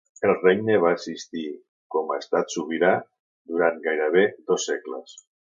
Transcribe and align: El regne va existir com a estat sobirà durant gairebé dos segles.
El 0.27 0.31
regne 0.35 0.77
va 0.83 0.93
existir 0.95 1.43
com 1.95 2.15
a 2.15 2.19
estat 2.23 2.55
sobirà 2.55 2.91
durant 3.53 3.81
gairebé 3.87 4.29
dos 4.51 4.71
segles. 4.73 5.19